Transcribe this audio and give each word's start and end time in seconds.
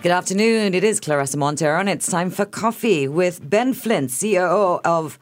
Good 0.00 0.12
afternoon. 0.12 0.74
It 0.74 0.84
is 0.84 1.00
Claressa 1.00 1.34
Monteiro, 1.34 1.80
and 1.80 1.88
it's 1.88 2.08
time 2.08 2.30
for 2.30 2.44
coffee 2.44 3.08
with 3.08 3.50
Ben 3.50 3.74
Flint, 3.74 4.10
CEO 4.10 4.80
of 4.84 5.18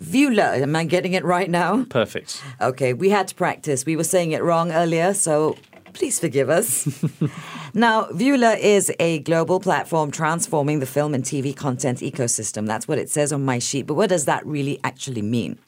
Vuulr. 0.00 0.62
Am 0.62 0.74
I 0.74 0.84
getting 0.84 1.12
it 1.12 1.22
right 1.26 1.50
now? 1.50 1.84
Perfect. 1.90 2.42
Okay, 2.58 2.94
we 2.94 3.10
had 3.10 3.28
to 3.28 3.34
practice. 3.34 3.84
We 3.84 3.96
were 3.96 4.04
saying 4.04 4.32
it 4.32 4.42
wrong 4.42 4.72
earlier, 4.72 5.12
so 5.12 5.58
please 5.92 6.18
forgive 6.18 6.48
us. 6.48 6.86
now, 7.74 8.04
Vuulr 8.06 8.58
is 8.58 8.90
a 8.98 9.18
global 9.18 9.60
platform 9.60 10.10
transforming 10.10 10.80
the 10.80 10.86
film 10.86 11.12
and 11.12 11.22
TV 11.22 11.54
content 11.54 11.98
ecosystem. 11.98 12.66
That's 12.66 12.88
what 12.88 12.96
it 12.96 13.10
says 13.10 13.30
on 13.30 13.44
my 13.44 13.58
sheet. 13.58 13.86
But 13.86 13.94
what 13.94 14.08
does 14.08 14.24
that 14.24 14.44
really 14.46 14.80
actually 14.82 15.22
mean? 15.22 15.58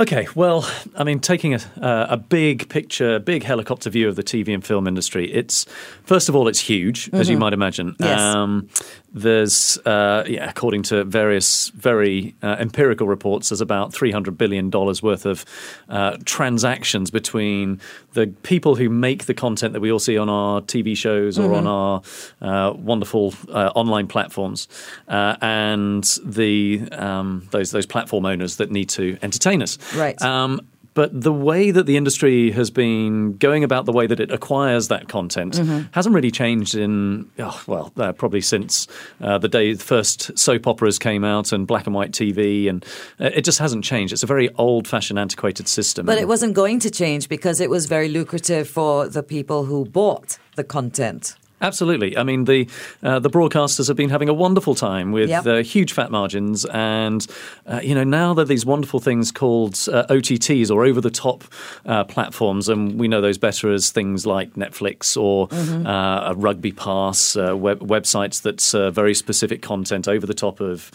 Okay, 0.00 0.26
well, 0.34 0.66
I 0.96 1.04
mean, 1.04 1.20
taking 1.20 1.52
a, 1.52 1.58
uh, 1.78 2.06
a 2.08 2.16
big 2.16 2.70
picture, 2.70 3.18
big 3.18 3.42
helicopter 3.42 3.90
view 3.90 4.08
of 4.08 4.16
the 4.16 4.22
TV 4.22 4.54
and 4.54 4.64
film 4.64 4.88
industry, 4.88 5.30
it's 5.30 5.66
first 6.04 6.30
of 6.30 6.34
all, 6.34 6.48
it's 6.48 6.58
huge, 6.58 7.08
mm-hmm. 7.08 7.16
as 7.16 7.28
you 7.28 7.34
mm-hmm. 7.34 7.40
might 7.40 7.52
imagine. 7.52 7.96
Yes. 8.00 8.18
Um, 8.18 8.70
there's, 9.12 9.76
uh, 9.84 10.24
yeah, 10.26 10.48
according 10.48 10.84
to 10.84 11.04
various 11.04 11.68
very 11.70 12.34
uh, 12.42 12.56
empirical 12.58 13.08
reports, 13.08 13.48
there's 13.48 13.60
about 13.60 13.92
$300 13.92 14.38
billion 14.38 14.70
worth 14.70 15.26
of 15.26 15.44
uh, 15.88 16.16
transactions 16.24 17.10
between 17.10 17.80
the 18.12 18.28
people 18.42 18.76
who 18.76 18.88
make 18.88 19.26
the 19.26 19.34
content 19.34 19.72
that 19.72 19.80
we 19.80 19.90
all 19.90 19.98
see 19.98 20.16
on 20.16 20.28
our 20.28 20.60
TV 20.60 20.96
shows 20.96 21.38
or 21.38 21.48
mm-hmm. 21.48 21.66
on 21.66 22.02
our 22.40 22.70
uh, 22.70 22.72
wonderful 22.72 23.34
uh, 23.48 23.70
online 23.74 24.06
platforms 24.06 24.68
uh, 25.08 25.36
and 25.40 26.04
the 26.24 26.88
um, 26.92 27.48
those, 27.50 27.72
those 27.72 27.86
platform 27.86 28.24
owners 28.24 28.56
that 28.56 28.70
need 28.70 28.88
to 28.88 29.18
entertain 29.22 29.62
us. 29.62 29.76
Right. 29.94 30.20
Um, 30.22 30.60
but 30.94 31.18
the 31.18 31.32
way 31.32 31.70
that 31.70 31.86
the 31.86 31.96
industry 31.96 32.50
has 32.50 32.70
been 32.70 33.36
going 33.36 33.62
about 33.62 33.86
the 33.86 33.92
way 33.92 34.06
that 34.06 34.18
it 34.18 34.32
acquires 34.32 34.88
that 34.88 35.08
content 35.08 35.54
mm-hmm. 35.54 35.86
hasn't 35.92 36.14
really 36.14 36.32
changed 36.32 36.74
in, 36.74 37.30
oh, 37.38 37.62
well, 37.66 37.92
uh, 37.96 38.12
probably 38.12 38.40
since 38.40 38.88
uh, 39.20 39.38
the 39.38 39.48
day 39.48 39.72
the 39.72 39.84
first 39.84 40.36
soap 40.36 40.66
operas 40.66 40.98
came 40.98 41.22
out 41.22 41.52
and 41.52 41.66
black 41.66 41.86
and 41.86 41.94
white 41.94 42.10
TV, 42.10 42.68
and 42.68 42.84
uh, 43.20 43.30
it 43.32 43.42
just 43.42 43.60
hasn't 43.60 43.84
changed. 43.84 44.12
It's 44.12 44.24
a 44.24 44.26
very 44.26 44.52
old 44.56 44.88
fashioned, 44.88 45.18
antiquated 45.18 45.68
system. 45.68 46.06
But 46.06 46.18
it 46.18 46.26
wasn't 46.26 46.54
going 46.54 46.80
to 46.80 46.90
change 46.90 47.28
because 47.28 47.60
it 47.60 47.70
was 47.70 47.86
very 47.86 48.08
lucrative 48.08 48.68
for 48.68 49.08
the 49.08 49.22
people 49.22 49.64
who 49.66 49.84
bought 49.84 50.38
the 50.56 50.64
content. 50.64 51.36
Absolutely. 51.60 52.16
I 52.16 52.22
mean, 52.22 52.44
the 52.44 52.68
uh, 53.02 53.18
the 53.18 53.28
broadcasters 53.28 53.88
have 53.88 53.96
been 53.96 54.08
having 54.08 54.28
a 54.28 54.34
wonderful 54.34 54.74
time 54.74 55.12
with 55.12 55.28
yep. 55.28 55.46
uh, 55.46 55.56
huge 55.56 55.92
fat 55.92 56.10
margins, 56.10 56.64
and 56.66 57.26
uh, 57.66 57.80
you 57.82 57.94
know 57.94 58.04
now 58.04 58.32
there 58.32 58.42
are 58.42 58.46
these 58.46 58.64
wonderful 58.64 58.98
things 58.98 59.30
called 59.30 59.74
uh, 59.92 60.06
OTTs 60.08 60.70
or 60.70 60.84
over 60.84 61.00
the 61.00 61.10
top 61.10 61.44
uh, 61.84 62.04
platforms, 62.04 62.68
and 62.68 62.98
we 62.98 63.08
know 63.08 63.20
those 63.20 63.36
better 63.36 63.70
as 63.72 63.90
things 63.90 64.26
like 64.26 64.54
Netflix 64.54 65.20
or 65.20 65.48
mm-hmm. 65.48 65.86
Uh, 65.90 66.30
a 66.30 66.34
Rugby 66.34 66.72
Pass 66.72 67.36
web- 67.36 67.80
websites 67.80 68.42
that 68.42 68.60
serve 68.60 68.94
very 68.94 69.14
specific 69.14 69.62
content 69.62 70.08
over 70.08 70.26
the 70.26 70.34
top 70.34 70.60
of 70.60 70.90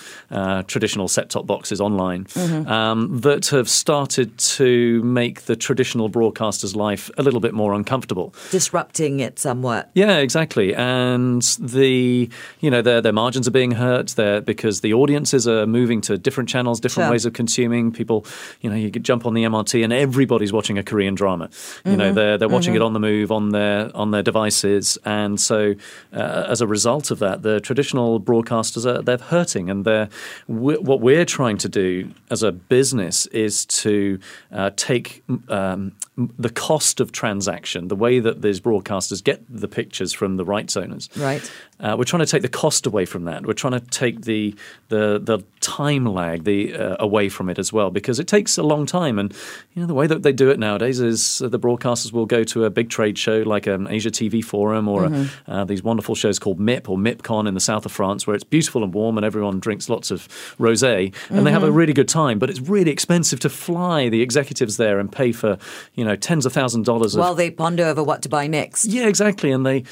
traditional 0.67 1.07
set 1.07 1.29
top 1.29 1.45
boxes 1.45 1.81
online 1.81 2.25
mm-hmm. 2.25 2.67
um, 2.67 3.19
that 3.21 3.47
have 3.47 3.69
started 3.69 4.37
to 4.37 5.01
make 5.03 5.43
the 5.43 5.55
traditional 5.55 6.09
broadcaster's 6.09 6.75
life 6.75 7.09
a 7.17 7.23
little 7.23 7.39
bit 7.39 7.53
more 7.53 7.73
uncomfortable, 7.73 8.33
disrupting 8.51 9.19
it 9.19 9.37
somewhat. 9.37 9.89
Yeah, 9.93 10.17
exactly 10.17 10.54
exactly. 10.55 10.75
And 10.75 11.41
the 11.59 12.29
you 12.59 12.71
know 12.71 12.81
their 12.81 13.01
their 13.01 13.13
margins 13.13 13.47
are 13.47 13.51
being 13.51 13.71
hurt 13.71 14.09
there 14.09 14.41
because 14.41 14.81
the 14.81 14.93
audiences 14.93 15.47
are 15.47 15.65
moving 15.65 16.01
to 16.01 16.17
different 16.17 16.49
channels, 16.49 16.79
different 16.79 17.07
sure. 17.07 17.11
ways 17.11 17.25
of 17.25 17.33
consuming. 17.33 17.91
People, 17.91 18.25
you 18.61 18.69
know, 18.69 18.75
you 18.75 18.91
could 18.91 19.03
jump 19.03 19.25
on 19.25 19.33
the 19.33 19.43
MRT 19.43 19.83
and 19.83 19.93
everybody's 19.93 20.53
watching 20.53 20.77
a 20.77 20.83
Korean 20.83 21.15
drama. 21.15 21.45
You 21.45 21.91
mm-hmm. 21.91 21.97
know, 21.97 22.13
they're 22.13 22.37
they're 22.37 22.49
watching 22.49 22.73
mm-hmm. 22.73 22.83
it 22.83 22.85
on 22.85 22.93
the 22.93 22.99
move 22.99 23.31
on 23.31 23.49
their 23.49 23.95
on 23.95 24.11
their 24.11 24.23
devices, 24.23 24.97
and 25.05 25.39
so 25.39 25.75
uh, 26.13 26.45
as 26.47 26.61
a 26.61 26.67
result 26.67 27.11
of 27.11 27.19
that, 27.19 27.41
the 27.41 27.59
traditional 27.59 28.19
broadcasters 28.19 28.85
are 28.85 29.01
they're 29.01 29.17
hurting, 29.17 29.69
and 29.69 29.85
they're 29.85 30.09
we, 30.47 30.75
what 30.77 31.01
we're 31.01 31.25
trying 31.25 31.57
to 31.57 31.69
do 31.69 32.11
as 32.29 32.43
a 32.43 32.51
business 32.51 33.25
is 33.27 33.65
to 33.65 34.19
uh, 34.51 34.71
take 34.75 35.23
um, 35.49 35.93
the 36.17 36.49
cost 36.49 36.99
of 36.99 37.11
transaction, 37.11 37.89
the 37.89 37.95
way 37.95 38.19
that 38.19 38.41
these 38.41 38.61
broadcasters 38.61 39.23
get 39.23 39.43
the 39.49 39.67
pictures 39.67 40.13
from 40.13 40.37
the 40.37 40.44
rights 40.45 40.77
owners. 40.77 41.09
Right. 41.17 41.51
Uh, 41.79 41.95
we're 41.97 42.05
trying 42.05 42.21
to 42.21 42.25
take 42.25 42.41
the 42.41 42.49
cost 42.49 42.85
away 42.85 43.05
from 43.05 43.25
that. 43.25 43.45
We're 43.45 43.53
trying 43.53 43.73
to 43.73 43.81
take 43.81 44.21
the 44.21 44.55
the 44.87 45.19
the 45.21 45.43
time 45.59 46.05
lag 46.05 46.45
the 46.45 46.73
uh, 46.73 46.95
away 46.99 47.27
from 47.27 47.49
it 47.49 47.59
as 47.59 47.73
well 47.73 47.89
because 47.89 48.17
it 48.17 48.27
takes 48.27 48.57
a 48.57 48.63
long 48.63 48.85
time. 48.85 49.19
And 49.19 49.33
you 49.73 49.81
know 49.81 49.87
the 49.87 49.93
way 49.93 50.07
that 50.07 50.23
they 50.23 50.31
do 50.31 50.49
it 50.49 50.57
nowadays 50.57 51.01
is 51.01 51.41
uh, 51.41 51.49
the 51.49 51.59
broadcasters 51.59 52.13
will 52.13 52.25
go 52.25 52.45
to 52.45 52.63
a 52.63 52.69
big 52.69 52.89
trade 52.89 53.17
show 53.17 53.39
like 53.39 53.67
an 53.67 53.87
Asia 53.87 54.09
TV 54.09 54.43
Forum 54.43 54.87
or 54.87 55.03
mm-hmm. 55.03 55.51
a, 55.51 55.55
uh, 55.55 55.65
these 55.65 55.83
wonderful 55.83 56.15
shows 56.15 56.39
called 56.39 56.59
MIP 56.59 56.87
or 56.87 56.97
MIPCOM 56.97 57.45
in 57.45 57.55
the 57.55 57.59
south 57.59 57.85
of 57.85 57.91
France 57.91 58.25
where 58.25 58.35
it's 58.35 58.45
beautiful 58.45 58.83
and 58.83 58.93
warm 58.93 59.17
and 59.17 59.25
everyone 59.25 59.59
drinks 59.59 59.89
lots 59.89 60.11
of 60.11 60.27
rosé 60.57 61.05
and 61.05 61.13
mm-hmm. 61.13 61.43
they 61.43 61.51
have 61.51 61.63
a 61.63 61.67
mm-hmm. 61.67 61.75
really 61.75 61.93
good 61.93 62.07
time. 62.07 62.39
But 62.39 62.49
it's 62.49 62.61
really 62.61 62.91
expensive 62.91 63.41
to 63.41 63.49
fly 63.49 64.07
the 64.07 64.21
executives 64.21 64.77
there 64.77 64.97
and 64.97 65.11
pay 65.11 65.33
for 65.33 65.57
you 65.95 66.05
know 66.05 66.15
tens 66.15 66.45
of 66.45 66.53
thousands 66.53 66.87
of 66.87 66.95
dollars. 66.95 67.17
While 67.17 67.35
they 67.35 67.51
ponder 67.51 67.83
over 67.83 68.01
what 68.01 68.21
to 68.21 68.29
buy 68.29 68.47
next. 68.47 68.85
Yeah, 68.85 69.07
exactly. 69.07 69.51
And 69.51 69.65
they, 69.65 69.83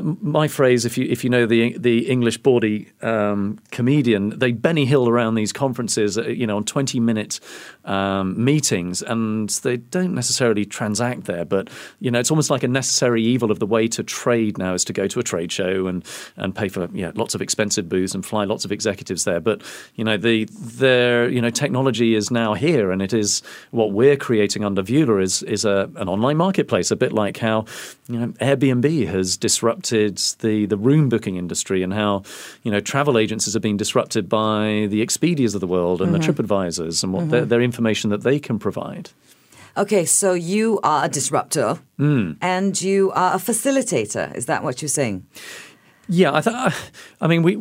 uh, 0.00 0.14
my 0.20 0.48
phrase, 0.48 0.84
if 0.84 0.96
you 0.96 1.06
if 1.08 1.24
you 1.24 1.30
know 1.30 1.46
the 1.46 1.76
the 1.78 2.08
English 2.08 2.38
bawdy 2.38 2.90
um, 3.02 3.58
comedian, 3.70 4.38
they 4.38 4.52
Benny 4.52 4.84
Hill 4.84 5.08
around 5.08 5.34
these 5.34 5.52
conferences, 5.52 6.16
uh, 6.18 6.22
you 6.22 6.46
know, 6.46 6.56
on 6.56 6.64
twenty 6.64 7.00
minute 7.00 7.40
um, 7.84 8.42
meetings, 8.42 9.02
and 9.02 9.50
they 9.50 9.76
don't 9.76 10.14
necessarily 10.14 10.64
transact 10.64 11.24
there. 11.24 11.44
But 11.44 11.68
you 11.98 12.10
know, 12.10 12.18
it's 12.18 12.30
almost 12.30 12.50
like 12.50 12.62
a 12.62 12.68
necessary 12.68 13.22
evil 13.22 13.50
of 13.50 13.58
the 13.58 13.66
way 13.66 13.88
to 13.88 14.02
trade 14.02 14.58
now 14.58 14.74
is 14.74 14.84
to 14.84 14.92
go 14.92 15.06
to 15.08 15.20
a 15.20 15.22
trade 15.22 15.52
show 15.52 15.86
and 15.86 16.04
and 16.36 16.54
pay 16.54 16.68
for 16.68 16.88
yeah 16.92 17.12
lots 17.14 17.34
of 17.34 17.42
expensive 17.42 17.88
booths 17.88 18.14
and 18.14 18.24
fly 18.24 18.44
lots 18.44 18.64
of 18.64 18.72
executives 18.72 19.24
there. 19.24 19.40
But 19.40 19.62
you 19.96 20.04
know, 20.04 20.16
the 20.16 20.46
their 20.52 21.28
you 21.28 21.40
know 21.40 21.50
technology 21.50 22.14
is 22.14 22.30
now 22.30 22.54
here, 22.54 22.90
and 22.90 23.02
it 23.02 23.12
is 23.12 23.42
what 23.70 23.92
we're 23.92 24.16
creating 24.16 24.64
under 24.64 24.82
Vuulr 24.82 25.22
is 25.22 25.42
is 25.42 25.64
a, 25.64 25.90
an 25.96 26.08
online 26.08 26.36
marketplace, 26.36 26.90
a 26.90 26.96
bit 26.96 27.12
like 27.12 27.38
how 27.38 27.64
you 28.08 28.18
know 28.18 28.28
Airbnb 28.40 29.06
has 29.08 29.36
disrupted 29.36 29.79
the 29.88 30.66
the 30.66 30.76
room 30.76 31.08
booking 31.08 31.36
industry 31.36 31.82
and 31.82 31.92
how 31.92 32.22
you 32.62 32.70
know 32.70 32.80
travel 32.80 33.18
agencies 33.18 33.56
are 33.56 33.60
being 33.60 33.76
disrupted 33.76 34.28
by 34.28 34.86
the 34.90 35.04
Expedias 35.04 35.54
of 35.54 35.60
the 35.60 35.66
world 35.66 36.00
and 36.00 36.12
mm-hmm. 36.12 36.20
the 36.20 36.42
TripAdvisors 36.42 37.02
and 37.02 37.12
what 37.12 37.22
mm-hmm. 37.22 37.30
their, 37.30 37.44
their 37.44 37.62
information 37.62 38.10
that 38.10 38.22
they 38.22 38.38
can 38.38 38.58
provide. 38.58 39.10
Okay, 39.76 40.04
so 40.04 40.34
you 40.34 40.80
are 40.82 41.04
a 41.04 41.08
disruptor 41.08 41.78
mm. 41.98 42.36
and 42.40 42.80
you 42.82 43.12
are 43.12 43.34
a 43.34 43.38
facilitator. 43.38 44.34
Is 44.34 44.46
that 44.46 44.64
what 44.64 44.82
you're 44.82 44.88
saying? 44.88 45.26
Yeah, 46.12 46.34
I, 46.34 46.40
th- 46.40 46.74
I 47.20 47.28
mean, 47.28 47.44
we 47.44 47.56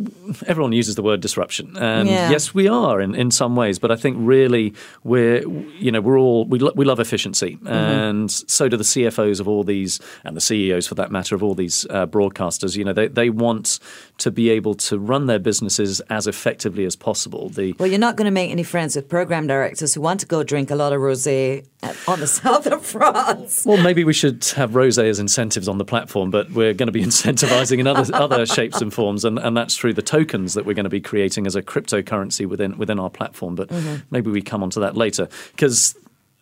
everyone 0.47 0.71
uses 0.71 0.95
the 0.95 1.03
word 1.03 1.21
disruption, 1.21 1.77
and 1.77 2.09
yeah. 2.09 2.31
yes, 2.31 2.51
we 2.51 2.67
are 2.67 2.99
in, 2.99 3.13
in 3.13 3.29
some 3.29 3.55
ways. 3.55 3.77
But 3.77 3.91
I 3.91 3.95
think 3.95 4.17
really 4.19 4.73
we're 5.03 5.47
you 5.77 5.91
know 5.91 6.01
we're 6.01 6.17
all 6.17 6.45
we 6.45 6.57
lo- 6.57 6.73
we 6.75 6.83
love 6.83 6.99
efficiency, 6.99 7.57
mm-hmm. 7.57 7.67
and 7.67 8.31
so 8.31 8.67
do 8.67 8.75
the 8.75 8.83
CFOs 8.83 9.39
of 9.39 9.47
all 9.47 9.63
these 9.63 9.99
and 10.23 10.35
the 10.35 10.41
CEOs 10.41 10.87
for 10.87 10.95
that 10.95 11.11
matter 11.11 11.35
of 11.35 11.43
all 11.43 11.53
these 11.53 11.85
uh, 11.91 12.07
broadcasters. 12.07 12.75
You 12.75 12.85
know, 12.85 12.93
they 12.93 13.07
they 13.07 13.29
want 13.29 13.79
to 14.17 14.31
be 14.31 14.49
able 14.49 14.73
to 14.73 14.97
run 14.97 15.27
their 15.27 15.39
businesses 15.39 15.99
as 16.09 16.25
effectively 16.25 16.85
as 16.85 16.95
possible. 16.95 17.49
The 17.49 17.73
well, 17.77 17.87
you're 17.87 17.99
not 17.99 18.15
going 18.15 18.25
to 18.25 18.31
make 18.31 18.49
any 18.49 18.63
friends 18.63 18.95
with 18.95 19.07
program 19.07 19.45
directors 19.45 19.93
who 19.93 20.01
want 20.01 20.21
to 20.21 20.25
go 20.25 20.41
drink 20.41 20.71
a 20.71 20.75
lot 20.75 20.91
of 20.91 20.99
rosé 20.99 21.67
on 22.07 22.19
the 22.19 22.27
south 22.27 22.65
of 22.65 22.83
France. 22.83 23.63
Well, 23.63 23.81
maybe 23.81 24.03
we 24.03 24.13
should 24.13 24.43
have 24.55 24.71
rosé 24.71 25.07
as 25.07 25.19
incentives 25.19 25.67
on 25.67 25.77
the 25.77 25.85
platform, 25.85 26.31
but 26.31 26.49
we're 26.49 26.73
going 26.73 26.87
to 26.87 26.91
be 26.91 27.03
incentivizing 27.09 27.77
in 27.77 27.85
other 27.85 28.38
other 28.39 28.53
shapes 28.53 28.81
and 28.81 28.93
forms, 28.93 29.25
and, 29.25 29.37
and 29.39 29.55
that's 29.55 29.77
through 29.77 29.93
the 29.93 30.01
tokens 30.01 30.53
that 30.53 30.65
we're 30.65 30.73
going 30.73 30.85
to 30.85 30.89
be 30.89 31.01
creating 31.01 31.45
as 31.45 31.55
a 31.55 31.61
cryptocurrency 31.61 32.45
within 32.45 32.77
within 32.77 32.99
our 32.99 33.09
platform. 33.09 33.55
But 33.55 33.69
mm-hmm. 33.69 34.03
maybe 34.11 34.31
we 34.31 34.41
come 34.41 34.63
onto 34.63 34.79
that 34.81 34.95
later 34.95 35.27
because 35.51 35.95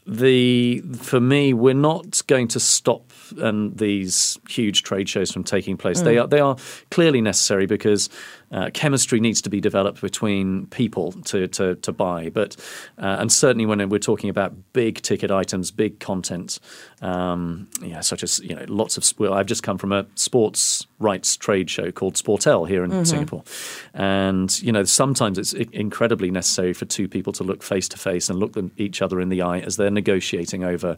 the 0.07 0.79
for 0.95 1.19
me 1.19 1.53
we're 1.53 1.73
not 1.73 2.21
going 2.27 2.47
to 2.47 2.59
stop 2.59 3.11
and 3.37 3.77
these 3.77 4.39
huge 4.49 4.83
trade 4.83 5.09
shows 5.09 5.31
from 5.31 5.43
taking 5.43 5.75
place. 5.77 6.01
Mm. 6.01 6.03
They 6.03 6.17
are 6.17 6.27
they 6.27 6.39
are 6.39 6.55
clearly 6.89 7.21
necessary 7.21 7.65
because 7.65 8.09
uh, 8.51 8.69
chemistry 8.73 9.19
needs 9.19 9.41
to 9.41 9.49
be 9.49 9.59
developed 9.59 10.01
between 10.01 10.67
people 10.67 11.11
to, 11.11 11.47
to, 11.47 11.75
to 11.75 11.91
buy. 11.91 12.29
But 12.29 12.55
uh, 12.97 13.17
and 13.19 13.31
certainly 13.31 13.65
when 13.65 13.87
we're 13.89 13.99
talking 13.99 14.29
about 14.29 14.53
big 14.73 15.01
ticket 15.01 15.31
items, 15.31 15.71
big 15.71 15.99
content, 15.99 16.59
um, 17.01 17.67
yeah, 17.81 17.99
such 17.99 18.23
as 18.23 18.39
you 18.39 18.55
know 18.55 18.65
lots 18.67 18.97
of. 18.97 19.03
Well, 19.19 19.33
I've 19.33 19.45
just 19.45 19.63
come 19.63 19.77
from 19.77 19.91
a 19.91 20.05
sports 20.15 20.87
rights 20.99 21.35
trade 21.35 21.69
show 21.69 21.91
called 21.91 22.15
Sportel 22.15 22.67
here 22.67 22.83
in 22.83 22.91
mm-hmm. 22.91 23.03
Singapore, 23.03 23.43
and 23.93 24.61
you 24.61 24.71
know 24.71 24.83
sometimes 24.83 25.37
it's 25.37 25.53
incredibly 25.53 26.31
necessary 26.31 26.73
for 26.73 26.85
two 26.85 27.07
people 27.07 27.33
to 27.33 27.43
look 27.43 27.63
face 27.63 27.89
to 27.89 27.97
face 27.97 28.29
and 28.29 28.39
look 28.39 28.53
them 28.53 28.71
each 28.77 29.01
other 29.01 29.19
in 29.19 29.29
the 29.29 29.41
eye 29.41 29.59
as 29.59 29.75
they're 29.77 29.91
negotiating 30.01 30.61
over 30.63 30.89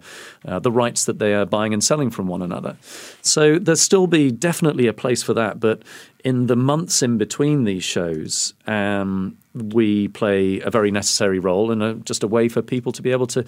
uh, 0.47 0.59
the 0.59 0.71
rights 0.83 1.01
that 1.05 1.17
they 1.19 1.33
are 1.33 1.45
buying 1.45 1.73
and 1.73 1.83
selling 1.83 2.09
from 2.11 2.27
one 2.27 2.41
another. 2.49 2.73
So 3.21 3.41
there'll 3.63 3.85
still 3.91 4.07
be 4.07 4.23
definitely 4.31 4.87
a 4.87 4.93
place 4.93 5.21
for 5.23 5.33
that, 5.41 5.59
but 5.59 5.77
in 6.23 6.47
the 6.47 6.55
months 6.55 7.01
in 7.01 7.17
between 7.17 7.63
these 7.63 7.83
shows, 7.83 8.53
um, 8.67 9.37
we 9.53 10.07
play 10.09 10.59
a 10.59 10.69
very 10.69 10.91
necessary 10.91 11.39
role 11.39 11.71
and 11.71 11.81
a, 11.81 11.93
just 12.11 12.23
a 12.23 12.27
way 12.27 12.49
for 12.49 12.61
people 12.61 12.91
to 12.91 13.01
be 13.01 13.11
able 13.11 13.27
to 13.27 13.41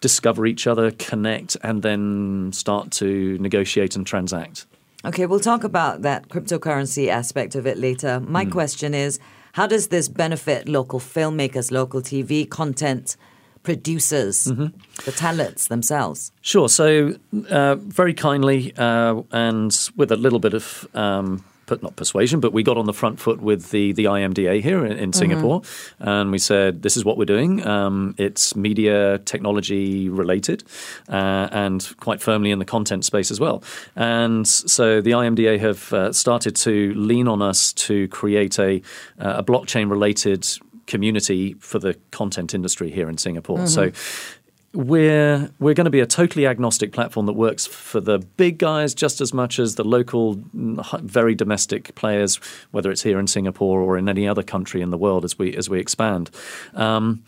discover 0.00 0.44
each 0.46 0.66
other, 0.66 0.90
connect, 1.10 1.56
and 1.62 1.82
then 1.82 2.50
start 2.52 2.90
to 3.00 3.38
negotiate 3.38 3.96
and 3.96 4.06
transact. 4.06 4.66
Okay, 5.04 5.26
we'll 5.26 5.40
talk 5.52 5.62
about 5.64 6.02
that 6.02 6.28
cryptocurrency 6.28 7.08
aspect 7.08 7.54
of 7.54 7.66
it 7.66 7.78
later. 7.78 8.20
My 8.20 8.44
Hmm. 8.44 8.50
question 8.50 8.94
is 8.94 9.20
how 9.52 9.66
does 9.66 9.86
this 9.88 10.08
benefit 10.08 10.68
local 10.68 11.00
filmmakers, 11.00 11.70
local 11.70 12.00
TV 12.02 12.44
content 12.60 13.16
producers, 13.66 14.46
Mm-hmm. 14.46 14.68
the 15.04 15.12
talents 15.12 15.68
themselves? 15.68 16.32
Sure. 16.40 16.68
So, 16.68 16.86
uh, 17.50 17.74
very 17.74 18.14
kindly 18.14 18.72
uh, 18.78 19.22
and 19.32 19.72
with 19.96 20.10
a 20.12 20.16
little 20.16 20.38
bit 20.38 20.54
of. 20.54 20.86
Um, 20.94 21.44
Put, 21.68 21.82
not 21.82 21.96
persuasion, 21.96 22.38
but 22.38 22.52
we 22.52 22.62
got 22.62 22.76
on 22.78 22.86
the 22.86 22.92
front 22.92 23.18
foot 23.18 23.40
with 23.42 23.70
the, 23.72 23.90
the 23.92 24.04
IMDA 24.04 24.62
here 24.62 24.86
in, 24.86 24.96
in 24.96 25.12
Singapore, 25.12 25.62
and 25.98 26.30
we 26.30 26.38
said 26.38 26.82
this 26.82 26.96
is 26.96 27.04
what 27.04 27.18
we're 27.18 27.24
doing. 27.36 27.66
Um, 27.66 28.14
it's 28.18 28.54
media 28.54 29.18
technology 29.24 30.08
related, 30.08 30.62
uh, 31.08 31.48
and 31.50 31.82
quite 31.98 32.20
firmly 32.22 32.52
in 32.52 32.60
the 32.60 32.64
content 32.64 33.04
space 33.04 33.32
as 33.32 33.40
well. 33.40 33.64
And 33.96 34.46
so 34.46 35.00
the 35.00 35.10
IMDA 35.10 35.58
have 35.58 35.92
uh, 35.92 36.12
started 36.12 36.54
to 36.66 36.94
lean 36.94 37.26
on 37.26 37.42
us 37.42 37.72
to 37.88 38.06
create 38.18 38.60
a, 38.60 38.80
uh, 39.18 39.38
a 39.38 39.42
blockchain 39.42 39.90
related 39.90 40.46
community 40.86 41.54
for 41.54 41.78
the 41.78 41.94
content 42.10 42.54
industry 42.54 42.90
here 42.90 43.08
in 43.08 43.18
Singapore. 43.18 43.66
So 43.66 43.92
we're 44.76 45.50
we're 45.58 45.74
going 45.74 45.86
to 45.86 45.90
be 45.90 46.00
a 46.00 46.06
totally 46.06 46.46
agnostic 46.46 46.92
platform 46.92 47.24
that 47.26 47.32
works 47.32 47.66
for 47.66 47.98
the 47.98 48.18
big 48.18 48.58
guys 48.58 48.94
just 48.94 49.20
as 49.20 49.32
much 49.32 49.58
as 49.58 49.76
the 49.76 49.84
local, 49.84 50.38
very 51.00 51.34
domestic 51.34 51.94
players, 51.94 52.36
whether 52.72 52.90
it's 52.90 53.02
here 53.02 53.18
in 53.18 53.26
Singapore 53.26 53.80
or 53.80 53.96
in 53.96 54.08
any 54.08 54.28
other 54.28 54.42
country 54.42 54.82
in 54.82 54.90
the 54.90 54.98
world 54.98 55.24
as 55.24 55.38
we 55.38 55.56
as 55.56 55.70
we 55.70 55.80
expand. 55.80 56.30
Um, 56.74 57.22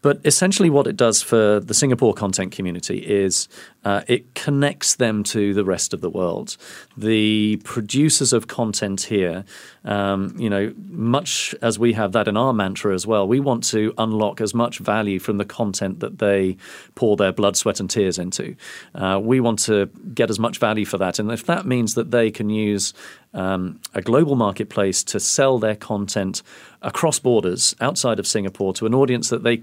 but 0.00 0.20
essentially, 0.24 0.70
what 0.70 0.86
it 0.86 0.96
does 0.96 1.22
for 1.22 1.60
the 1.60 1.74
Singapore 1.74 2.14
content 2.14 2.52
community 2.52 2.98
is 2.98 3.48
uh, 3.84 4.02
it 4.06 4.34
connects 4.34 4.96
them 4.96 5.24
to 5.24 5.54
the 5.54 5.64
rest 5.64 5.92
of 5.92 6.00
the 6.00 6.10
world. 6.10 6.56
The 6.96 7.60
producers 7.64 8.32
of 8.32 8.46
content 8.46 9.02
here, 9.02 9.44
um, 9.84 10.34
you 10.38 10.50
know, 10.50 10.72
much 10.88 11.54
as 11.62 11.78
we 11.78 11.94
have 11.94 12.12
that 12.12 12.28
in 12.28 12.36
our 12.36 12.52
mantra 12.52 12.94
as 12.94 13.06
well, 13.06 13.26
we 13.26 13.40
want 13.40 13.64
to 13.64 13.92
unlock 13.98 14.40
as 14.40 14.54
much 14.54 14.78
value 14.78 15.18
from 15.18 15.38
the 15.38 15.44
content 15.44 16.00
that 16.00 16.18
they 16.18 16.56
pour 16.94 17.16
their 17.16 17.32
blood, 17.32 17.56
sweat, 17.56 17.80
and 17.80 17.90
tears 17.90 18.18
into. 18.18 18.54
Uh, 18.94 19.18
we 19.22 19.40
want 19.40 19.58
to 19.60 19.86
get 20.14 20.30
as 20.30 20.38
much 20.38 20.58
value 20.58 20.84
for 20.84 20.98
that. 20.98 21.18
And 21.18 21.30
if 21.32 21.46
that 21.46 21.66
means 21.66 21.94
that 21.94 22.10
they 22.10 22.30
can 22.30 22.50
use 22.50 22.94
um, 23.34 23.80
a 23.94 24.02
global 24.02 24.36
marketplace 24.36 25.02
to 25.04 25.20
sell 25.20 25.58
their 25.58 25.76
content 25.76 26.42
across 26.82 27.18
borders 27.18 27.74
outside 27.80 28.18
of 28.18 28.26
Singapore 28.26 28.72
to 28.74 28.86
an 28.86 28.94
audience 28.94 29.28
that 29.30 29.42
they 29.42 29.58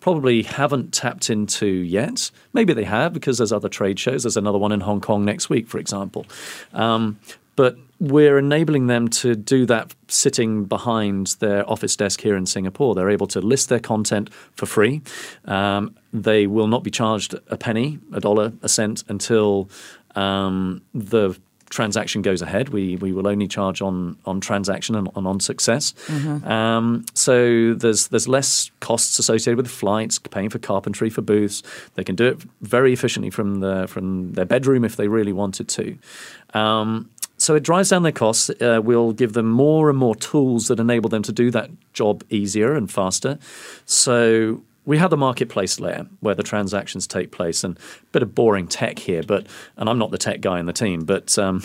probably 0.00 0.42
haven't 0.42 0.92
tapped 0.94 1.30
into 1.30 1.66
yet. 1.66 2.30
Maybe 2.52 2.72
they 2.72 2.84
have 2.84 3.12
because 3.12 3.38
there's 3.38 3.52
other 3.52 3.68
trade 3.68 3.98
shows. 3.98 4.22
There's 4.22 4.36
another 4.36 4.58
one 4.58 4.72
in 4.72 4.80
Hong 4.80 5.00
Kong 5.00 5.24
next 5.24 5.50
week, 5.50 5.68
for 5.68 5.78
example. 5.78 6.26
Um, 6.72 7.18
but 7.56 7.76
we're 7.98 8.38
enabling 8.38 8.86
them 8.86 9.08
to 9.08 9.34
do 9.34 9.66
that 9.66 9.94
sitting 10.08 10.64
behind 10.64 11.36
their 11.40 11.68
office 11.68 11.94
desk 11.94 12.22
here 12.22 12.34
in 12.34 12.46
Singapore. 12.46 12.94
They're 12.94 13.10
able 13.10 13.26
to 13.28 13.40
list 13.40 13.68
their 13.68 13.80
content 13.80 14.32
for 14.54 14.64
free. 14.64 15.02
Um, 15.44 15.94
they 16.12 16.46
will 16.46 16.68
not 16.68 16.82
be 16.82 16.90
charged 16.90 17.34
a 17.48 17.58
penny, 17.58 17.98
a 18.14 18.20
dollar, 18.20 18.52
a 18.62 18.68
cent 18.68 19.04
until 19.08 19.68
um, 20.14 20.80
the 20.94 21.38
transaction 21.70 22.20
goes 22.22 22.42
ahead. 22.42 22.68
We 22.68 22.96
we 22.96 23.12
will 23.12 23.26
only 23.26 23.48
charge 23.48 23.80
on 23.80 24.16
on 24.26 24.40
transaction 24.40 24.94
and, 24.94 25.08
and 25.16 25.26
on 25.26 25.40
success. 25.40 25.94
Um, 26.44 27.04
so 27.14 27.74
there's 27.74 28.08
there's 28.08 28.28
less 28.28 28.70
costs 28.80 29.18
associated 29.18 29.56
with 29.56 29.70
flights, 29.70 30.18
paying 30.18 30.50
for 30.50 30.58
carpentry, 30.58 31.10
for 31.10 31.22
booths. 31.22 31.62
They 31.94 32.04
can 32.04 32.16
do 32.16 32.26
it 32.26 32.38
very 32.60 32.92
efficiently 32.92 33.30
from 33.30 33.60
the 33.60 33.86
from 33.88 34.32
their 34.34 34.44
bedroom 34.46 34.84
if 34.84 34.96
they 34.96 35.08
really 35.08 35.32
wanted 35.32 35.68
to. 35.68 35.96
Um, 36.52 37.08
so 37.36 37.54
it 37.54 37.62
drives 37.62 37.88
down 37.88 38.02
their 38.02 38.12
costs. 38.12 38.50
Uh, 38.50 38.80
we'll 38.84 39.12
give 39.12 39.32
them 39.32 39.50
more 39.50 39.88
and 39.88 39.98
more 39.98 40.14
tools 40.14 40.68
that 40.68 40.78
enable 40.78 41.08
them 41.08 41.22
to 41.22 41.32
do 41.32 41.50
that 41.52 41.70
job 41.94 42.22
easier 42.28 42.74
and 42.74 42.90
faster. 42.90 43.38
So 43.86 44.60
we 44.86 44.98
have 44.98 45.10
the 45.10 45.16
marketplace 45.16 45.78
layer 45.78 46.06
where 46.20 46.34
the 46.34 46.42
transactions 46.42 47.06
take 47.06 47.30
place, 47.30 47.62
and 47.62 47.76
a 47.76 48.06
bit 48.12 48.22
of 48.22 48.34
boring 48.34 48.66
tech 48.66 48.98
here, 48.98 49.22
but 49.22 49.46
and 49.76 49.88
I'm 49.88 49.98
not 49.98 50.10
the 50.10 50.18
tech 50.18 50.40
guy 50.40 50.58
in 50.58 50.66
the 50.66 50.72
team, 50.72 51.04
but 51.04 51.38
um, 51.38 51.62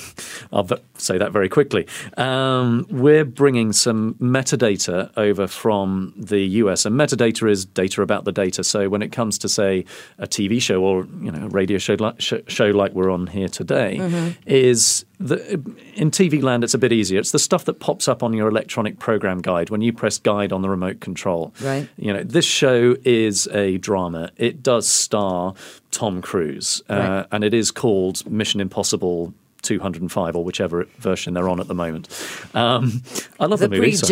I'll 0.51 0.63
v- 0.63 0.75
say 0.97 1.17
that 1.17 1.31
very 1.31 1.49
quickly. 1.49 1.87
Um, 2.17 2.85
we're 2.89 3.25
bringing 3.25 3.73
some 3.73 4.15
metadata 4.15 5.11
over 5.17 5.47
from 5.47 6.13
the 6.17 6.39
US, 6.39 6.85
and 6.85 6.95
metadata 6.95 7.49
is 7.49 7.65
data 7.65 8.01
about 8.01 8.25
the 8.25 8.31
data. 8.31 8.63
So 8.63 8.89
when 8.89 9.01
it 9.01 9.11
comes 9.11 9.37
to 9.39 9.49
say 9.49 9.85
a 10.17 10.27
TV 10.27 10.61
show 10.61 10.83
or 10.83 11.05
you 11.21 11.31
know 11.31 11.45
a 11.45 11.49
radio 11.49 11.77
show 11.77 11.95
like, 11.97 12.19
sh- 12.21 12.33
show 12.47 12.67
like 12.67 12.91
we're 12.93 13.09
on 13.09 13.27
here 13.27 13.49
today, 13.49 13.97
is 14.45 15.05
the, 15.19 15.53
in 15.95 16.11
TV 16.11 16.41
land, 16.43 16.63
it's 16.63 16.73
a 16.73 16.77
bit 16.77 16.91
easier. 16.91 17.19
It's 17.19 17.31
the 17.31 17.39
stuff 17.39 17.65
that 17.65 17.79
pops 17.79 18.07
up 18.07 18.21
on 18.23 18.33
your 18.33 18.47
electronic 18.49 18.99
program 18.99 19.41
guide 19.41 19.69
when 19.69 19.81
you 19.81 19.93
press 19.93 20.17
guide 20.17 20.51
on 20.51 20.61
the 20.61 20.69
remote 20.69 20.99
control. 20.99 21.53
Right. 21.61 21.87
You 21.97 22.13
know, 22.13 22.23
this 22.23 22.45
show 22.45 22.95
is 23.05 23.47
a 23.47 23.77
drama. 23.77 24.31
It 24.37 24.61
does 24.63 24.87
star 24.87 25.53
Tom 25.91 26.21
Cruise, 26.21 26.81
uh, 26.89 26.93
Right. 26.95 27.25
and 27.31 27.43
it 27.43 27.53
is 27.53 27.71
called 27.71 28.29
Mission 28.29 28.59
Impossible. 28.59 29.33
205 29.65 30.35
or 30.35 30.43
whichever 30.43 30.85
version 30.99 31.33
they're 31.33 31.49
on 31.49 31.59
at 31.59 31.67
the 31.67 31.75
moment. 31.75 32.07
Um, 32.53 33.01
I 33.39 33.45
love 33.45 33.59
The 33.59 33.67
the, 33.67 33.75
movie. 33.75 33.91
pre 33.91 33.95
so- 33.95 34.07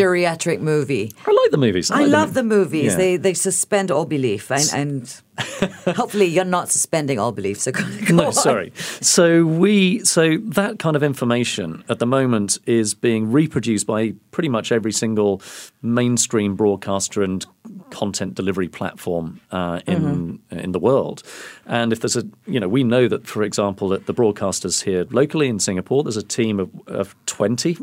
movie. 0.60 1.12
I 1.26 1.32
like 1.32 1.52
the 1.52 1.58
movies. 1.58 1.92
I 1.92 2.02
like 2.02 2.12
love 2.12 2.34
the 2.34 2.44
movies. 2.44 2.92
Yeah. 2.92 2.98
They 2.98 3.18
they 3.18 3.34
suspend 3.34 3.92
all 3.92 4.06
belief, 4.06 4.52
and, 4.52 4.70
and 4.74 5.22
hopefully 5.96 6.26
you're 6.26 6.46
not 6.46 6.70
suspending 6.70 7.20
all 7.20 7.32
belief. 7.32 7.60
So 7.60 7.72
go, 7.72 7.84
go 8.06 8.16
no, 8.16 8.26
on. 8.28 8.34
sorry. 8.34 8.72
So 9.02 9.46
we 9.46 10.04
so 10.04 10.38
that 10.38 10.80
kind 10.80 10.96
of 10.96 11.04
information 11.04 11.84
at 11.90 12.00
the 12.00 12.06
moment 12.06 12.58
is 12.66 12.94
being 12.94 13.32
reproduced 13.32 13.88
by 13.88 14.14
pretty 14.32 14.50
much 14.50 14.72
every 14.72 14.92
single 14.92 15.42
mainstream 15.82 16.56
broadcaster 16.56 17.24
and 17.24 17.46
content 17.92 18.34
delivery 18.36 18.68
platform 18.68 19.40
uh, 19.52 19.80
in 19.88 20.40
in 20.52 20.72
the 20.72 20.80
world. 20.80 21.24
And 21.66 21.92
if 21.94 22.00
there's 22.02 22.18
a 22.18 22.24
you 22.46 22.60
know 22.60 22.68
we 22.68 22.84
know 22.84 23.08
that 23.08 23.28
for 23.28 23.44
example 23.44 23.90
that 23.90 24.06
the 24.06 24.14
broadcasters 24.14 24.84
here 24.84 25.06
locally 25.12 25.43
in 25.48 25.60
Singapore 25.60 26.04
there's 26.04 26.18
a 26.18 26.24
team 26.24 26.60
of, 26.60 26.70
of 26.88 27.16
twenty. 27.26 27.78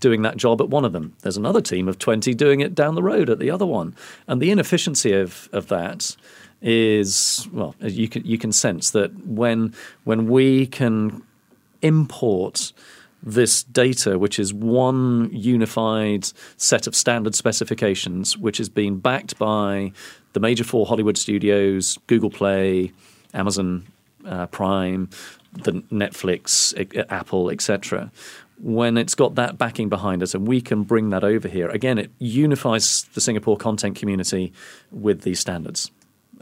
Doing 0.00 0.22
that 0.22 0.36
job 0.36 0.60
at 0.60 0.68
one 0.68 0.84
of 0.84 0.92
them. 0.92 1.16
There's 1.22 1.38
another 1.38 1.62
team 1.62 1.88
of 1.88 1.98
20 1.98 2.34
doing 2.34 2.60
it 2.60 2.74
down 2.74 2.94
the 2.94 3.02
road 3.02 3.30
at 3.30 3.38
the 3.38 3.50
other 3.50 3.64
one. 3.64 3.94
And 4.26 4.38
the 4.38 4.50
inefficiency 4.50 5.14
of, 5.14 5.48
of 5.50 5.68
that 5.68 6.14
is 6.60 7.46
well, 7.52 7.74
you 7.80 8.08
can 8.08 8.24
you 8.24 8.36
can 8.36 8.50
sense 8.50 8.90
that 8.90 9.14
when 9.26 9.74
when 10.04 10.28
we 10.28 10.66
can 10.66 11.22
import 11.82 12.72
this 13.22 13.62
data, 13.62 14.18
which 14.18 14.38
is 14.38 14.52
one 14.52 15.30
unified 15.32 16.28
set 16.56 16.86
of 16.86 16.94
standard 16.94 17.34
specifications, 17.34 18.36
which 18.36 18.60
is 18.60 18.68
being 18.68 18.98
backed 18.98 19.38
by 19.38 19.92
the 20.34 20.40
major 20.40 20.64
four 20.64 20.86
Hollywood 20.86 21.16
studios, 21.16 21.98
Google 22.06 22.30
Play, 22.30 22.92
Amazon 23.32 23.86
uh, 24.26 24.46
Prime, 24.46 25.08
the 25.54 25.72
Netflix, 25.92 26.74
e- 26.78 26.98
Apple, 27.08 27.50
etc. 27.50 28.10
When 28.60 28.96
it's 28.96 29.14
got 29.14 29.34
that 29.34 29.58
backing 29.58 29.88
behind 29.88 30.22
us, 30.22 30.34
and 30.34 30.46
we 30.46 30.60
can 30.60 30.82
bring 30.84 31.10
that 31.10 31.24
over 31.24 31.48
here, 31.48 31.68
again, 31.70 31.98
it 31.98 32.10
unifies 32.18 33.04
the 33.14 33.20
Singapore 33.20 33.56
content 33.56 33.96
community 33.96 34.52
with 34.90 35.22
these 35.22 35.40
standards, 35.40 35.90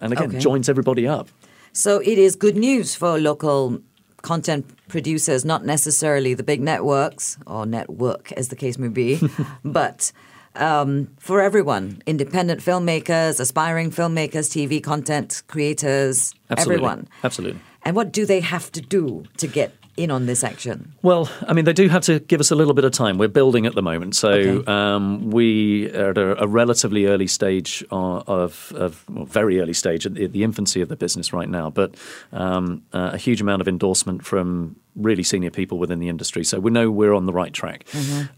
and 0.01 0.13
again, 0.13 0.29
Okay. 0.29 0.39
joins 0.39 0.69
everybody 0.69 1.07
up. 1.07 1.29
So 1.73 2.01
it 2.01 2.19
is 2.19 2.37
good 2.37 2.57
news 2.57 2.95
for 2.95 3.19
local 3.19 3.81
content 4.23 4.67
producers, 4.89 5.45
not 5.45 5.65
necessarily 5.65 6.35
the 6.35 6.43
big 6.45 6.61
networks 6.61 7.39
or 7.47 7.65
network, 7.67 8.31
as 8.33 8.49
the 8.49 8.57
case 8.57 8.79
may 8.79 8.89
be, 8.89 9.19
but 9.65 10.13
um, 10.57 11.09
for 11.19 11.41
everyone 11.41 12.03
independent 12.07 12.61
filmmakers, 12.61 13.41
aspiring 13.41 13.91
filmmakers, 13.91 14.51
TV 14.51 14.83
content 14.83 15.43
creators, 15.49 16.35
Absolutely. 16.51 16.75
everyone. 16.75 17.09
Absolutely. 17.25 17.61
And 17.85 17.97
what 17.97 18.13
do 18.13 18.25
they 18.27 18.41
have 18.41 18.71
to 18.73 18.81
do 18.81 19.25
to 19.39 19.47
get 19.47 19.75
in 19.97 20.11
on 20.11 20.27
this 20.27 20.43
action? 20.43 20.95
Well, 21.03 21.31
I 21.47 21.53
mean, 21.53 21.65
they 21.67 21.73
do 21.75 21.89
have 21.89 22.03
to 22.03 22.21
give 22.21 22.41
us 22.41 22.51
a 22.51 22.55
little 22.55 22.75
bit 22.75 22.85
of 22.85 22.93
time. 22.93 23.19
We're 23.19 23.29
building 23.29 23.67
at 23.67 23.75
the 23.75 23.83
moment, 23.83 24.17
so 24.17 24.31
Okay. 24.31 24.65
um, 24.73 25.31
we 25.31 25.91
are 25.95 26.11
at 26.11 26.19
a, 26.19 26.43
a 26.43 26.47
relatively 26.47 27.07
early 27.07 27.27
stage 27.27 27.85
of, 27.91 28.27
of, 28.29 28.73
of 28.77 29.05
well, 29.11 29.25
very 29.27 29.61
early 29.61 29.75
stage, 29.75 30.07
at 30.07 30.15
the, 30.15 30.27
the 30.29 30.43
infancy 30.45 30.81
of 30.81 30.89
the 30.89 30.97
business 30.97 31.33
right 31.33 31.49
now. 31.49 31.69
But 31.71 31.95
um, 32.33 32.83
uh, 32.93 33.11
a 33.13 33.19
huge 33.19 33.41
amount 33.41 33.61
of 33.61 33.69
endorsement 33.69 34.25
from 34.25 34.77
really 34.95 35.23
senior 35.23 35.51
people 35.51 35.79
within 35.79 36.01
the 36.01 36.09
industry, 36.09 36.45
so 36.45 36.61
we 36.61 36.71
know 36.71 36.91
we're 36.91 37.15
on 37.15 37.25
the 37.27 37.33
right 37.33 37.53
track. 37.55 37.85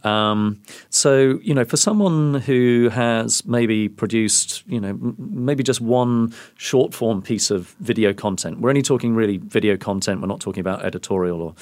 Um, 0.05 0.63
so, 0.89 1.41
you 1.43 1.53
know, 1.53 1.65
for 1.65 1.77
someone 1.77 2.35
who 2.35 2.91
has 2.93 3.45
maybe 3.45 3.89
produced, 3.89 4.63
you 4.69 4.81
know, 4.81 4.91
m- 4.91 5.17
maybe 5.19 5.63
just 5.65 5.81
one 5.81 6.33
short 6.57 6.95
form 6.95 7.23
piece 7.23 7.51
of 7.51 7.75
video 7.81 8.13
content, 8.13 8.61
we're 8.61 8.69
only 8.71 8.83
talking 8.83 9.15
really 9.17 9.39
video 9.39 9.77
content. 9.77 10.21
We're 10.21 10.29
not 10.29 10.41
talking 10.41 10.61
about 10.61 10.85
editorial 10.85 11.44
or 11.45 11.55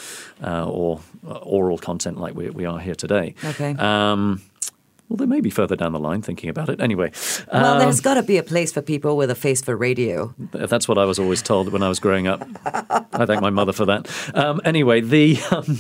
uh, 0.43 0.67
or 0.69 1.01
uh, 1.27 1.39
oral 1.57 1.79
content 1.79 2.19
like 2.19 2.35
we, 2.35 2.51
we 2.51 2.65
are 2.67 2.81
here 2.81 2.95
today. 2.95 3.35
Okay. 3.45 3.75
Um, 3.79 4.41
Well, 5.13 5.19
they 5.19 5.27
may 5.27 5.43
be 5.43 5.51
further 5.51 5.77
down 5.77 5.93
the 5.93 5.99
line 5.99 6.23
thinking 6.23 6.49
about 6.49 6.71
it. 6.71 6.81
Anyway. 6.81 7.13
Well, 7.53 7.75
um, 7.75 7.79
there's 7.81 8.01
got 8.01 8.15
to 8.15 8.23
be 8.23 8.39
a 8.39 8.43
place 8.43 8.73
for 8.73 8.81
people 8.81 9.19
with 9.19 9.31
a 9.31 9.35
face 9.35 9.61
for 9.61 9.77
radio. 9.77 10.35
That's 10.39 10.89
what 10.89 10.97
I 10.97 11.05
was 11.05 11.19
always 11.19 11.43
told 11.43 11.71
when 11.71 11.83
I 11.83 11.91
was 11.91 12.01
growing 12.01 12.27
up. 12.29 12.49
I 12.65 13.27
thank 13.27 13.43
my 13.43 13.51
mother 13.51 13.75
for 13.75 13.85
that. 13.85 14.09
Um, 14.35 14.63
anyway, 14.65 15.03
the 15.03 15.37
um, 15.51 15.79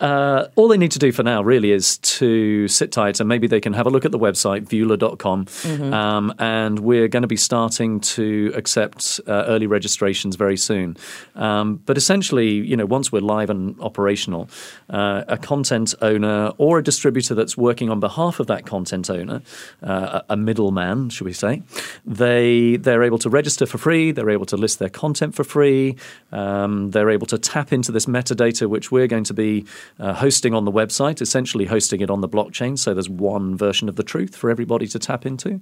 uh, 0.00 0.48
all 0.56 0.66
they 0.66 0.78
need 0.78 0.90
to 0.90 0.98
do 0.98 1.12
for 1.12 1.22
now 1.22 1.42
really 1.42 1.70
is 1.70 1.98
to 1.98 2.66
sit 2.66 2.90
tight 2.90 3.20
and 3.20 3.28
maybe 3.28 3.46
they 3.46 3.60
can 3.60 3.72
have 3.72 3.86
a 3.86 3.90
look 3.90 4.04
at 4.04 4.10
the 4.10 4.18
website 4.18 4.66
vuulr.com 4.66 5.46
Mm-hmm. 5.46 5.92
um, 5.92 6.34
and 6.38 6.80
we're 6.80 7.06
going 7.06 7.22
to 7.22 7.28
be 7.28 7.36
starting 7.36 8.00
to 8.00 8.52
accept 8.56 9.20
uh, 9.28 9.44
early 9.46 9.66
registrations 9.66 10.34
very 10.34 10.56
soon. 10.56 10.96
Um, 11.36 11.76
but 11.86 11.96
essentially, 11.96 12.48
you 12.48 12.76
know, 12.76 12.86
once 12.86 13.12
we're 13.12 13.20
live 13.20 13.50
and 13.50 13.78
operational, 13.80 14.48
uh, 14.90 15.22
a 15.28 15.36
content 15.38 15.94
owner 16.02 16.52
or 16.58 16.78
a 16.78 16.82
distributor 16.82 17.34
that's 17.34 17.56
working 17.56 17.90
on 17.90 18.00
behalf 18.00 18.40
of 18.40 18.46
that 18.48 18.55
content 18.64 19.10
owner, 19.10 19.42
uh, 19.82 20.22
a 20.28 20.36
middleman, 20.36 21.10
should 21.10 21.26
we 21.26 21.32
say, 21.32 21.62
they 22.04 22.76
they're 22.76 23.02
able 23.02 23.18
to 23.18 23.28
register 23.28 23.66
for 23.66 23.78
free. 23.78 24.12
They're 24.12 24.30
able 24.30 24.46
to 24.46 24.56
list 24.56 24.78
their 24.78 24.88
content 24.88 25.34
for 25.34 25.44
free. 25.44 25.96
Um, 26.32 26.90
they're 26.92 27.10
able 27.10 27.26
to 27.26 27.38
tap 27.38 27.72
into 27.72 27.92
this 27.92 28.06
metadata, 28.06 28.68
which 28.68 28.90
we're 28.90 29.06
going 29.06 29.24
to 29.24 29.34
be 29.34 29.64
uh, 29.98 30.14
hosting 30.14 30.54
on 30.54 30.64
the 30.64 30.72
website, 30.72 31.20
essentially 31.20 31.66
hosting 31.66 32.00
it 32.00 32.10
on 32.10 32.20
the 32.20 32.28
blockchain. 32.28 32.78
So 32.78 32.94
there's 32.94 33.08
one 33.08 33.56
version 33.56 33.88
of 33.88 33.96
the 33.96 34.02
truth 34.02 34.36
for 34.36 34.50
everybody 34.50 34.86
to 34.86 34.98
tap 34.98 35.26
into. 35.26 35.60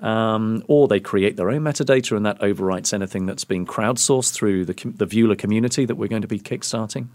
Um, 0.00 0.62
or 0.68 0.88
they 0.88 1.00
create 1.00 1.36
their 1.36 1.50
own 1.50 1.62
metadata, 1.62 2.16
and 2.16 2.26
that 2.26 2.38
overwrites 2.40 2.92
anything 2.92 3.26
that's 3.26 3.44
been 3.44 3.66
crowdsourced 3.66 4.32
through 4.32 4.64
the, 4.66 4.74
the 4.74 5.06
Vuulr 5.06 5.36
community 5.36 5.84
that 5.84 5.96
we're 5.96 6.08
going 6.08 6.22
to 6.22 6.28
be 6.28 6.38
kickstarting. 6.38 7.08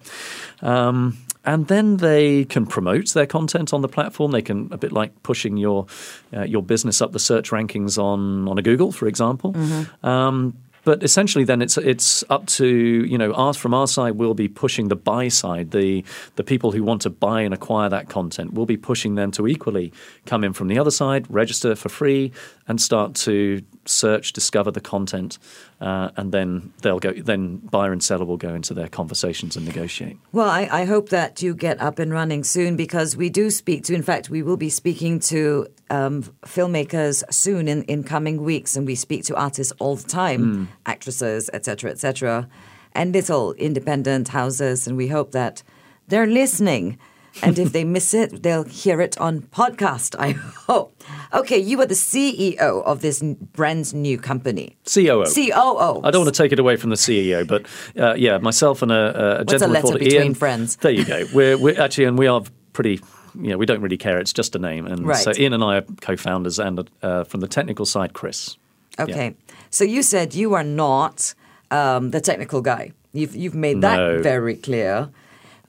Um, 0.62 1.18
and 1.44 1.68
then 1.68 1.98
they 1.98 2.46
can 2.46 2.66
promote 2.66 3.10
their 3.14 3.26
content 3.26 3.74
on 3.74 3.82
the 3.82 3.88
platform. 3.88 4.32
They 4.32 4.42
can 4.42 4.70
a 4.72 4.78
bit 4.78 4.92
like 4.92 5.24
pushing 5.24 5.58
your 5.58 5.88
uh, 6.34 6.44
your 6.44 6.62
business 6.62 7.02
up 7.02 7.12
the 7.12 7.20
search 7.20 7.50
rankings 7.52 7.98
on 7.98 8.48
on 8.48 8.58
a 8.58 8.62
Google, 8.62 8.92
for 8.92 9.08
example. 9.08 9.56
Um, 10.04 10.56
but 10.84 11.04
essentially, 11.04 11.44
then 11.44 11.62
it's 11.62 11.78
it's 11.78 12.24
up 12.30 12.48
to 12.48 12.66
you 12.66 13.18
know 13.18 13.32
us 13.34 13.58
from 13.58 13.74
our 13.74 13.88
side. 13.88 14.14
We'll 14.14 14.34
be 14.34 14.48
pushing 14.48 14.88
the 14.88 14.96
buy 14.96 15.28
side, 15.28 15.72
the 15.72 16.04
the 16.36 16.44
people 16.44 16.72
who 16.72 16.84
want 16.84 17.02
to 17.04 17.10
buy 17.10 17.42
and 17.42 17.54
acquire 17.54 17.90
that 17.90 18.10
content. 18.10 18.54
We'll 18.54 18.66
be 18.66 18.78
pushing 18.78 19.16
them 19.16 19.32
to 19.32 19.48
equally 19.48 19.94
come 20.26 20.44
in 20.44 20.54
from 20.54 20.68
the 20.68 20.80
other 20.80 20.92
side, 20.92 21.26
register 21.30 21.76
for 21.76 21.90
free, 21.90 22.32
and 22.68 22.82
start 22.82 23.14
to 23.16 23.62
search, 23.86 24.34
discover 24.34 24.72
the 24.72 24.82
content, 24.82 25.38
uh, 25.80 26.10
and 26.16 26.32
then 26.32 26.74
they'll 26.82 27.00
go. 27.00 27.14
Then 27.14 27.58
buyer 27.58 27.92
and 27.92 28.04
seller 28.04 28.26
will 28.26 28.38
go 28.38 28.54
into 28.54 28.74
their 28.74 28.88
conversations 28.88 29.56
and 29.56 29.66
negotiate. 29.66 30.18
Well, 30.32 30.50
I, 30.50 30.68
I 30.72 30.86
hope 30.86 31.10
that 31.10 31.42
you 31.42 31.56
get 31.56 31.82
up 31.82 32.00
and 32.00 32.12
running 32.12 32.44
soon 32.44 32.76
because 32.76 33.18
we 33.18 33.30
do 33.30 33.50
speak 33.50 33.84
to, 33.86 33.96
in 33.96 34.04
fact, 34.04 34.30
we 34.30 34.44
will 34.44 34.58
be 34.58 34.70
speaking 34.70 35.20
to 35.22 35.68
um, 35.90 36.24
filmmakers 36.46 37.24
soon 37.34 37.68
in, 37.68 37.84
in 37.84 38.04
coming 38.04 38.44
weeks, 38.44 38.76
and 38.76 38.86
we 38.86 38.96
speak 38.96 39.24
to 39.26 39.36
artists 39.36 39.74
all 39.80 39.96
the 39.96 40.08
time, 40.08 40.70
actresses, 40.86 41.50
etc., 41.54 41.92
etc., 41.92 42.48
and 42.94 43.14
little 43.14 43.54
independent 43.54 44.30
houses, 44.30 44.88
and 44.88 44.98
we 44.98 45.08
hope 45.08 45.32
that 45.32 45.64
they're 46.08 46.28
listening. 46.28 46.98
And 47.42 47.58
if 47.58 47.72
they 47.72 47.84
miss 47.84 48.14
it, 48.14 48.44
they'll 48.44 48.64
hear 48.64 49.02
it 49.02 49.18
on 49.18 49.42
podcast, 49.42 50.16
I 50.20 50.32
hope. 50.32 51.02
Okay, 51.34 51.58
you 51.58 51.80
are 51.82 51.86
the 51.86 51.94
CEO 51.96 52.84
of 52.84 53.02
this 53.02 53.22
brand 53.24 53.94
new 53.94 54.18
company. 54.18 54.76
COO. 54.86 55.24
COO. 55.26 56.02
I 56.04 56.12
don't 56.12 56.24
want 56.24 56.36
to 56.36 56.44
take 56.44 56.52
it 56.52 56.60
away 56.60 56.76
from 56.76 56.90
the 56.90 56.96
CEO, 56.98 57.48
but 57.48 57.66
uh, 58.02 58.14
yeah, 58.16 58.38
myself 58.38 58.82
and 58.82 58.92
a, 58.92 59.42
a 59.42 59.46
gentleman 59.46 59.74
letter 59.74 59.88
called 59.88 60.00
between 60.00 60.22
Ian. 60.22 60.34
friends? 60.34 60.76
There 60.78 60.92
you 60.92 61.06
go. 61.06 61.26
We're, 61.34 61.58
we're 61.58 61.80
actually, 61.82 62.06
and 62.06 62.18
we 62.18 62.28
are 62.28 62.42
pretty. 62.74 63.00
You 63.34 63.52
know, 63.52 63.58
we 63.58 63.66
don't 63.66 63.80
really 63.82 63.98
care. 63.98 64.20
It's 64.20 64.34
just 64.34 64.56
a 64.58 64.60
name, 64.60 64.86
and 64.86 65.08
Right. 65.08 65.24
so 65.24 65.32
Ian 65.38 65.54
and 65.54 65.64
I 65.64 65.78
are 65.78 65.86
co-founders, 66.02 66.60
and 66.60 66.90
uh, 67.02 67.24
from 67.24 67.40
the 67.40 67.48
technical 67.48 67.86
side, 67.86 68.12
Chris. 68.12 68.58
Okay. 69.00 69.36
So 69.70 69.86
you 69.86 70.04
said 70.04 70.36
you 70.36 70.54
are 70.54 70.66
not 70.66 71.34
um, 71.72 72.12
the 72.12 72.20
technical 72.20 72.62
guy. 72.62 72.92
You've 73.14 73.34
you've 73.34 73.56
made 73.56 73.80
that 73.82 73.96
No. 73.96 74.22
very 74.22 74.56
clear. 74.58 75.10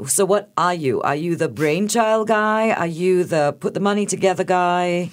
So 0.07 0.25
what 0.25 0.51
are 0.57 0.75
you? 0.75 1.01
Are 1.03 1.17
you 1.17 1.37
the 1.37 1.49
brainchild 1.49 2.29
guy? 2.29 2.71
Are 2.71 2.87
you 2.87 3.25
the 3.25 3.57
put 3.59 3.75
the 3.75 3.81
money 3.81 4.07
together 4.07 4.45
guy? 4.45 5.11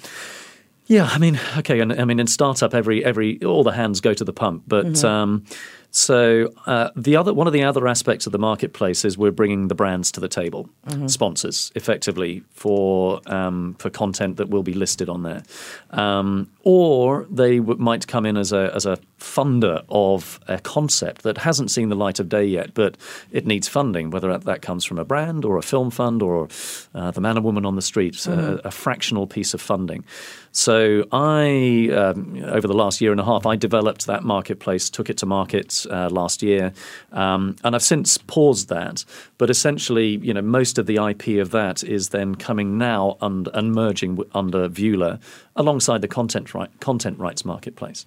Yeah, 0.86 1.04
I 1.04 1.18
mean, 1.18 1.38
okay, 1.58 1.78
and 1.78 1.92
I 1.92 2.04
mean, 2.04 2.18
in 2.18 2.26
startup, 2.26 2.74
every 2.74 3.04
every 3.04 3.40
all 3.44 3.62
the 3.62 3.70
hands 3.72 4.00
go 4.00 4.12
to 4.14 4.24
the 4.24 4.32
pump, 4.32 4.64
but. 4.66 4.86
Mm-hmm. 4.86 5.06
Um, 5.06 5.44
so 5.92 6.52
uh, 6.66 6.90
the 6.94 7.16
other 7.16 7.34
one 7.34 7.48
of 7.48 7.52
the 7.52 7.64
other 7.64 7.88
aspects 7.88 8.24
of 8.24 8.30
the 8.30 8.38
marketplace 8.38 9.04
is 9.04 9.18
we're 9.18 9.32
bringing 9.32 9.66
the 9.66 9.74
brands 9.74 10.12
to 10.12 10.20
the 10.20 10.28
table, 10.28 10.68
Mm-hmm. 10.86 11.08
sponsors 11.08 11.72
effectively 11.74 12.44
for 12.52 13.20
um, 13.26 13.74
for 13.80 13.90
content 13.90 14.36
that 14.36 14.50
will 14.50 14.62
be 14.62 14.72
listed 14.72 15.08
on 15.08 15.24
there, 15.24 15.42
um, 15.90 16.48
or 16.62 17.26
they 17.28 17.58
w- 17.58 17.76
might 17.80 18.06
come 18.06 18.24
in 18.24 18.36
as 18.36 18.52
a 18.52 18.70
as 18.72 18.86
a 18.86 18.98
funder 19.20 19.84
of 19.88 20.40
a 20.48 20.58
concept 20.58 21.22
that 21.22 21.38
hasn't 21.38 21.70
seen 21.70 21.88
the 21.90 21.94
light 21.94 22.18
of 22.18 22.28
day 22.28 22.44
yet, 22.44 22.74
but 22.74 22.96
it 23.30 23.46
needs 23.46 23.68
funding, 23.68 24.10
whether 24.10 24.36
that- 24.36 24.60
comes 24.62 24.84
from 24.84 24.98
a 24.98 25.04
brand 25.04 25.44
or 25.44 25.56
a 25.56 25.62
film 25.62 25.90
fund 25.90 26.22
or 26.22 26.48
uh, 26.94 27.10
the 27.12 27.20
man 27.20 27.38
or 27.38 27.40
woman 27.40 27.64
on 27.64 27.76
the 27.76 27.82
street, 27.82 28.26
a, 28.26 28.60
a 28.66 28.70
fractional 28.70 29.26
piece 29.26 29.54
of 29.54 29.60
funding. 29.60 30.04
So 30.52 31.06
I, 31.12 31.90
um, 31.94 32.42
over 32.44 32.66
the 32.66 32.74
last 32.74 33.00
year 33.00 33.12
and 33.12 33.20
a 33.20 33.24
half, 33.24 33.46
I 33.46 33.54
developed 33.56 34.06
that 34.06 34.24
marketplace, 34.24 34.90
took 34.90 35.08
it 35.08 35.16
to 35.18 35.26
market 35.26 35.86
uh, 35.90 36.08
last 36.10 36.42
year, 36.42 36.72
um, 37.12 37.54
and 37.62 37.74
I've 37.74 37.82
since 37.84 38.18
paused 38.18 38.68
that. 38.68 39.04
But 39.38 39.48
essentially, 39.50 40.16
you 40.16 40.34
know, 40.34 40.42
most 40.42 40.76
of 40.78 40.86
the 40.86 40.96
IP 40.96 41.40
of 41.40 41.52
that 41.52 41.84
is 41.84 42.08
then 42.08 42.34
coming 42.34 42.76
now 42.78 43.16
und- 43.20 43.48
and 43.54 43.72
merging 43.72 44.16
w- 44.16 44.30
under 44.34 44.68
Vuulr 44.68 45.20
alongside 45.56 46.00
the 46.00 46.08
content 46.08 46.52
right, 46.54 46.70
content 46.80 47.18
rights 47.18 47.44
marketplace, 47.44 48.04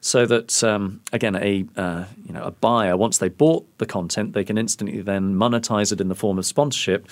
so 0.00 0.26
that 0.26 0.49
um, 0.62 1.00
again, 1.12 1.36
a 1.36 1.64
uh, 1.76 2.04
you 2.26 2.32
know 2.32 2.42
a 2.42 2.50
buyer 2.50 2.96
once 2.96 3.18
they 3.18 3.28
bought 3.28 3.66
the 3.78 3.86
content, 3.86 4.32
they 4.32 4.44
can 4.44 4.58
instantly 4.58 5.00
then 5.02 5.34
monetize 5.34 5.92
it 5.92 6.00
in 6.00 6.08
the 6.08 6.14
form 6.14 6.38
of 6.38 6.46
sponsorship 6.46 7.08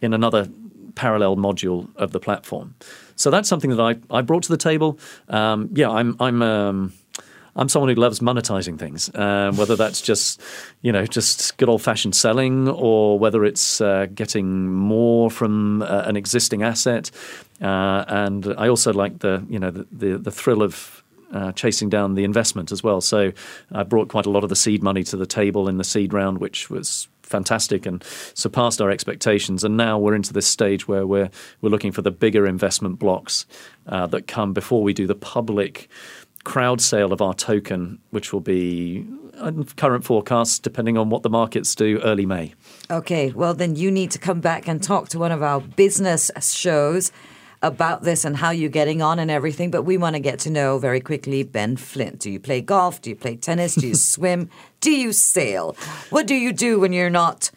in 0.00 0.14
another 0.14 0.48
parallel 0.94 1.36
module 1.36 1.88
of 1.96 2.12
the 2.12 2.20
platform. 2.20 2.74
So 3.16 3.30
that's 3.30 3.48
something 3.48 3.70
that 3.70 3.80
I, 3.80 3.96
I 4.10 4.22
brought 4.22 4.44
to 4.44 4.48
the 4.48 4.56
table. 4.56 4.98
Um, 5.28 5.70
yeah, 5.72 5.90
I'm 5.90 6.16
I'm 6.20 6.42
um, 6.42 6.92
I'm 7.56 7.68
someone 7.68 7.88
who 7.88 8.00
loves 8.00 8.20
monetizing 8.20 8.78
things, 8.78 9.14
um, 9.14 9.56
whether 9.56 9.76
that's 9.76 10.00
just 10.00 10.40
you 10.82 10.92
know 10.92 11.06
just 11.06 11.56
good 11.58 11.68
old 11.68 11.82
fashioned 11.82 12.14
selling, 12.14 12.68
or 12.68 13.18
whether 13.18 13.44
it's 13.44 13.80
uh, 13.80 14.06
getting 14.14 14.72
more 14.72 15.30
from 15.30 15.82
uh, 15.82 16.04
an 16.06 16.16
existing 16.16 16.62
asset. 16.62 17.10
Uh, 17.60 18.04
and 18.08 18.54
I 18.56 18.68
also 18.68 18.92
like 18.92 19.18
the 19.18 19.44
you 19.48 19.58
know 19.58 19.70
the 19.70 19.86
the, 19.92 20.18
the 20.18 20.30
thrill 20.30 20.62
of 20.62 21.02
uh, 21.32 21.52
chasing 21.52 21.88
down 21.88 22.14
the 22.14 22.24
investment 22.24 22.72
as 22.72 22.82
well. 22.82 23.00
So 23.00 23.32
I 23.72 23.82
brought 23.82 24.08
quite 24.08 24.26
a 24.26 24.30
lot 24.30 24.42
of 24.42 24.48
the 24.48 24.56
seed 24.56 24.82
money 24.82 25.02
to 25.04 25.16
the 25.16 25.26
table 25.26 25.68
in 25.68 25.78
the 25.78 25.84
seed 25.84 26.12
round, 26.12 26.38
which 26.38 26.70
was 26.70 27.08
fantastic 27.22 27.86
and 27.86 28.02
surpassed 28.34 28.80
our 28.80 28.90
expectations. 28.90 29.64
And 29.64 29.76
now 29.76 29.98
we're 29.98 30.14
into 30.14 30.32
this 30.32 30.46
stage 30.46 30.88
where 30.88 31.06
we're 31.06 31.30
we're 31.60 31.70
looking 31.70 31.92
for 31.92 32.02
the 32.02 32.10
bigger 32.10 32.46
investment 32.46 32.98
blocks 32.98 33.46
uh, 33.86 34.06
that 34.08 34.26
come 34.26 34.52
before 34.52 34.82
we 34.82 34.92
do 34.92 35.06
the 35.06 35.14
public 35.14 35.88
crowd 36.44 36.80
sale 36.80 37.12
of 37.12 37.20
our 37.20 37.34
token, 37.34 37.98
which 38.10 38.32
will 38.32 38.40
be 38.40 39.06
uh, 39.38 39.52
current 39.76 40.04
forecasts, 40.04 40.58
depending 40.58 40.96
on 40.96 41.10
what 41.10 41.22
the 41.22 41.30
markets 41.30 41.74
do, 41.74 42.00
early 42.02 42.26
May. 42.26 42.54
Okay, 42.90 43.30
well, 43.32 43.54
then 43.54 43.76
you 43.76 43.90
need 43.90 44.10
to 44.12 44.18
come 44.18 44.40
back 44.40 44.66
and 44.66 44.82
talk 44.82 45.08
to 45.10 45.18
one 45.18 45.32
of 45.32 45.42
our 45.42 45.60
business 45.60 46.30
shows 46.40 47.12
about 47.62 48.02
this 48.02 48.24
and 48.24 48.36
how 48.36 48.50
you're 48.50 48.70
getting 48.70 49.02
on 49.02 49.18
and 49.18 49.30
everything. 49.30 49.70
But 49.70 49.82
we 49.82 49.96
want 49.96 50.16
to 50.16 50.20
get 50.20 50.38
to 50.40 50.50
know 50.50 50.78
very 50.78 51.00
quickly 51.00 51.42
Ben 51.42 51.76
Flint. 51.76 52.20
Do 52.20 52.30
you 52.30 52.40
play 52.40 52.60
golf? 52.60 53.02
Do 53.02 53.10
you 53.10 53.16
play 53.16 53.36
tennis? 53.36 53.74
Do 53.74 53.86
you 53.86 53.94
swim? 54.14 54.48
Do 54.80 54.90
you 54.90 55.12
sail? 55.12 55.76
What 56.10 56.26
do 56.26 56.34
you 56.34 56.52
do 56.52 56.80
when 56.80 56.92
you're 56.92 57.10
not 57.10 57.50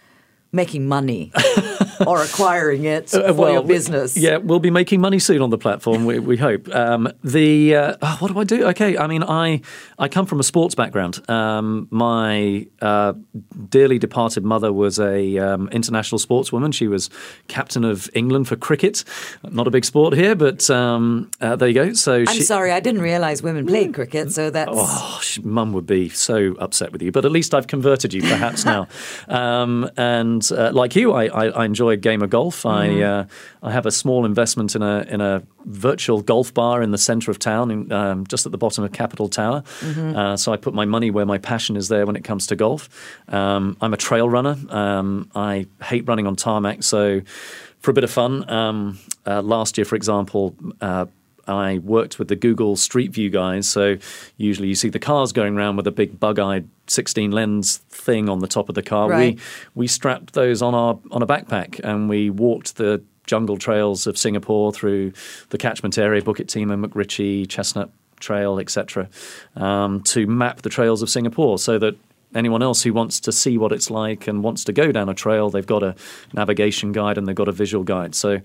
making 0.53 0.87
money 0.87 1.31
or 2.07 2.21
acquiring 2.21 2.85
it 2.85 3.09
for 3.09 3.19
Uh, 3.47 3.51
your 3.51 3.63
business? 3.63 4.15
Yeah, 4.15 4.37
we'll 4.37 4.59
be 4.59 4.69
making 4.69 5.01
money 5.01 5.19
soon 5.19 5.41
on 5.41 5.49
the 5.49 5.57
platform. 5.57 6.05
We, 6.05 6.19
we 6.19 6.37
hope. 6.37 6.73
Um, 6.73 7.09
the 7.23 7.75
uh, 7.75 7.95
oh, 8.01 8.17
what 8.19 8.31
do 8.31 8.39
I 8.39 8.43
do? 8.43 8.67
Okay, 8.67 8.97
I 8.97 9.07
mean, 9.07 9.23
I 9.23 9.61
I 9.99 10.07
come 10.07 10.25
from 10.25 10.39
a 10.39 10.43
sports 10.43 10.75
background. 10.75 11.27
Um, 11.29 11.87
my 11.89 12.67
uh, 12.81 13.13
dearly 13.69 13.99
departed 13.99 14.43
mother 14.45 14.71
was 14.71 14.99
a 14.99 15.37
um, 15.39 15.67
international 15.69 16.19
sportswoman. 16.19 16.73
She 16.73 16.87
was 16.87 17.09
captain 17.47 17.83
of 17.83 18.09
England 18.13 18.47
for 18.47 18.55
cricket. 18.55 19.03
Not 19.49 19.67
a 19.67 19.71
big 19.71 19.85
sport 19.85 20.13
here, 20.13 20.35
but 20.35 20.69
um, 20.69 21.31
uh, 21.41 21.55
there 21.55 21.67
you 21.67 21.73
go. 21.73 21.93
So 21.93 22.13
I'm 22.19 22.25
she, 22.27 22.41
sorry, 22.41 22.71
I 22.71 22.79
didn't 22.79 23.01
realize 23.01 23.41
women 23.41 23.65
played 23.65 23.93
cricket, 23.93 24.31
so 24.31 24.49
that's. 24.51 24.69
Oh, 24.71 25.21
mum 25.43 25.73
would 25.73 25.87
be 25.87 26.09
so 26.09 26.55
upset 26.59 26.91
with 26.91 27.01
you, 27.01 27.11
but 27.11 27.25
at 27.25 27.31
least 27.31 27.53
I've 27.55 27.67
converted 27.67 28.13
you, 28.13 28.21
perhaps 28.21 28.65
now. 28.65 28.87
Um, 29.27 29.89
and 30.51 30.59
uh, 30.59 30.71
like 30.73 30.95
you, 30.95 31.13
I, 31.13 31.25
I, 31.25 31.45
I 31.47 31.65
enjoy 31.65 31.91
a 31.91 31.97
game 31.97 32.21
of 32.21 32.29
golf. 32.29 32.65
I 32.65 33.01
uh, 33.01 33.25
I 33.61 33.71
have 33.71 33.85
a 33.85 33.91
small 33.91 34.25
investment 34.25 34.75
in 34.75 34.81
a 34.81 35.05
in 35.07 35.21
a 35.21 35.43
virtual 35.65 36.21
golf 36.21 36.53
bar 36.53 36.81
in 36.81 36.91
the 36.91 36.97
centre 36.97 37.31
of 37.31 37.39
town, 37.39 37.71
in, 37.71 37.91
um, 37.91 38.27
just 38.27 38.45
at 38.45 38.51
the 38.51 38.57
bottom 38.57 38.83
of 38.83 38.91
Capital 38.91 39.29
Tower. 39.29 39.63
Uh, 40.15 40.37
so 40.37 40.51
I 40.53 40.57
put 40.57 40.73
my 40.73 40.85
money 40.85 41.11
where 41.11 41.25
my 41.25 41.37
passion 41.37 41.75
is 41.77 41.87
there 41.87 42.05
when 42.05 42.15
it 42.15 42.23
comes 42.23 42.47
to 42.47 42.55
golf. 42.55 42.89
Um, 43.29 43.77
I'm 43.81 43.93
a 43.93 43.97
trail 43.97 44.29
runner. 44.29 44.57
Um, 44.69 45.29
I 45.35 45.67
hate 45.83 46.07
running 46.07 46.27
on 46.27 46.35
tarmac, 46.35 46.83
so 46.83 47.21
for 47.79 47.91
a 47.91 47.93
bit 47.93 48.03
of 48.03 48.11
fun, 48.11 48.49
um, 48.49 48.97
uh, 49.25 49.41
last 49.41 49.77
year, 49.77 49.85
for 49.85 49.95
example, 49.95 50.55
uh, 50.81 51.05
I 51.47 51.79
worked 51.79 52.19
with 52.19 52.27
the 52.27 52.35
Google 52.35 52.75
Street 52.75 53.11
View 53.11 53.29
guys. 53.29 53.67
So 53.67 53.97
usually 54.37 54.67
you 54.67 54.75
see 54.75 54.89
the 54.89 54.99
cars 54.99 55.31
going 55.31 55.57
around 55.57 55.75
with 55.75 55.87
a 55.87 55.91
big 55.91 56.19
bug-eyed 56.19 56.67
16 56.87 57.31
lens 57.31 57.77
thing 57.89 58.29
on 58.29 58.39
the 58.39 58.47
top 58.47 58.69
of 58.69 58.75
the 58.75 58.83
car. 58.83 59.09
Right. 59.09 59.35
We 59.35 59.41
we 59.75 59.87
strapped 59.87 60.33
those 60.33 60.61
on 60.61 60.73
our 60.73 60.99
on 61.11 61.21
a 61.21 61.27
backpack 61.27 61.79
and 61.83 62.09
we 62.09 62.29
walked 62.29 62.75
the 62.75 63.03
jungle 63.25 63.57
trails 63.57 64.05
of 64.07 64.17
Singapore 64.17 64.73
through 64.73 65.13
the 65.49 65.57
catchment 65.57 65.97
area, 65.97 66.21
Bukit 66.21 66.47
Timah, 66.47 66.85
MacRitchie, 66.85 67.47
Chestnut 67.47 67.89
Trail, 68.19 68.59
etc., 68.59 69.09
um, 69.55 70.01
to 70.03 70.27
map 70.27 70.61
the 70.61 70.69
trails 70.69 71.01
of 71.01 71.09
Singapore, 71.09 71.57
so 71.57 71.77
that 71.79 71.95
anyone 72.35 72.61
else 72.61 72.83
who 72.83 72.93
wants 72.93 73.19
to 73.21 73.31
see 73.31 73.57
what 73.57 73.71
it's 73.71 73.89
like 73.89 74.27
and 74.27 74.43
wants 74.43 74.63
to 74.65 74.73
go 74.73 74.91
down 74.91 75.09
a 75.09 75.13
trail, 75.13 75.49
they've 75.49 75.65
got 75.65 75.83
a 75.83 75.95
navigation 76.33 76.91
guide 76.91 77.17
and 77.17 77.27
they've 77.27 77.35
got 77.35 77.47
a 77.47 77.51
visual 77.53 77.83
guide. 77.83 78.15
So 78.15 78.39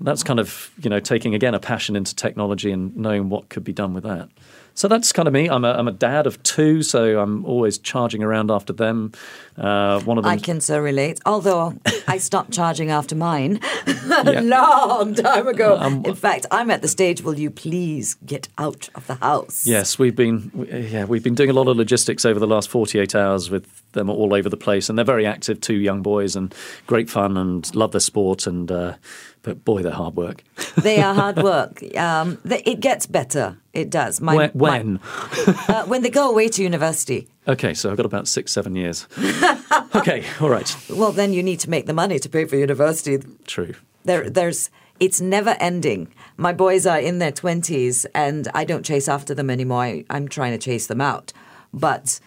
that's 0.00 0.22
kind 0.22 0.40
of 0.40 0.70
you 0.82 0.90
know 0.90 1.00
taking 1.00 1.34
again 1.34 1.54
a 1.54 1.60
passion 1.60 1.96
into 1.96 2.14
technology 2.14 2.70
and 2.70 2.96
knowing 2.96 3.28
what 3.28 3.48
could 3.48 3.64
be 3.64 3.72
done 3.72 3.94
with 3.94 4.04
that. 4.04 4.28
So 4.74 4.88
that's 4.88 5.12
kind 5.12 5.28
of 5.28 5.34
me. 5.34 5.48
I'm 5.48 5.64
a, 5.64 5.72
I'm 5.72 5.88
a 5.88 5.92
dad 5.92 6.26
of 6.26 6.42
two, 6.42 6.82
so 6.82 7.20
I'm 7.20 7.44
always 7.44 7.78
charging 7.78 8.22
around 8.22 8.50
after 8.50 8.72
them. 8.72 9.12
Uh, 9.56 10.00
one 10.00 10.16
of 10.16 10.24
them. 10.24 10.32
I 10.32 10.38
can 10.38 10.60
so 10.60 10.78
relate. 10.80 11.20
Although 11.26 11.74
I 12.08 12.16
stopped 12.18 12.52
charging 12.60 12.90
after 12.90 13.14
mine 13.14 13.60
a 13.86 14.40
long 14.40 15.14
time 15.14 15.46
ago. 15.46 15.76
Um, 15.78 16.04
In 16.06 16.14
fact, 16.14 16.46
I'm 16.50 16.70
at 16.70 16.80
the 16.80 16.88
stage. 16.88 17.20
Will 17.22 17.38
you 17.38 17.50
please 17.50 18.14
get 18.24 18.48
out 18.56 18.88
of 18.94 19.06
the 19.06 19.16
house? 19.16 19.66
Yes, 19.66 19.98
we've 19.98 20.16
been 20.16 20.50
we- 20.54 20.68
yeah 20.72 21.04
we've 21.04 21.22
been 21.22 21.34
doing 21.34 21.50
a 21.50 21.52
lot 21.52 21.68
of 21.68 21.76
logistics 21.76 22.24
over 22.24 22.40
the 22.40 22.46
last 22.46 22.68
48 22.70 23.14
hours 23.14 23.50
with 23.50 23.66
them 23.92 24.08
all 24.08 24.32
over 24.32 24.48
the 24.48 24.56
place, 24.56 24.88
and 24.88 24.96
they're 24.96 25.04
very 25.04 25.26
active. 25.26 25.60
Two 25.60 25.74
young 25.76 26.00
boys 26.02 26.34
and 26.34 26.54
great 26.86 27.10
fun 27.10 27.36
and 27.36 27.72
love 27.74 27.92
their 27.92 28.00
sport, 28.00 28.46
and 28.46 28.72
uh, 28.72 28.94
but 29.42 29.64
boy, 29.64 29.82
they're 29.82 29.92
hard 29.92 30.16
work. 30.16 30.42
They 30.82 31.02
are 31.02 31.14
hard 31.14 31.36
work. 31.42 31.82
Um, 31.98 32.38
it 32.44 32.80
gets 32.80 33.06
better. 33.06 33.58
It 33.74 33.90
does. 33.90 34.20
My, 34.22 34.34
when? 34.36 34.50
my- 34.54 34.70
when? 34.70 35.00
uh, 35.68 35.84
when 35.84 36.02
they 36.02 36.08
go 36.10 36.30
away 36.30 36.48
to 36.48 36.62
university. 36.62 37.28
Okay, 37.46 37.74
so 37.74 37.90
I've 37.90 37.96
got 37.98 38.06
about 38.06 38.26
six 38.26 38.52
seven 38.52 38.74
years. 38.74 39.06
okay, 39.94 40.24
all 40.40 40.48
right, 40.48 40.74
Well, 40.88 41.12
then 41.12 41.32
you 41.34 41.42
need 41.42 41.60
to 41.60 41.70
make 41.70 41.86
the 41.86 41.92
money 41.92 42.18
to 42.18 42.28
pay 42.28 42.46
for 42.46 42.56
university. 42.56 43.18
true. 43.46 43.74
There, 44.04 44.30
there's. 44.30 44.70
It's 45.00 45.20
never 45.20 45.56
ending. 45.60 46.08
My 46.36 46.52
boys 46.52 46.86
are 46.86 46.98
in 47.00 47.18
their 47.18 47.32
twenties, 47.32 48.06
and 48.14 48.48
I 48.54 48.64
don't 48.64 48.84
chase 48.84 49.08
after 49.08 49.34
them 49.34 49.50
anymore. 49.50 49.82
I, 49.82 50.04
I'm 50.10 50.28
trying 50.28 50.52
to 50.52 50.58
chase 50.58 50.86
them 50.86 51.00
out, 51.00 51.32
but 51.74 52.20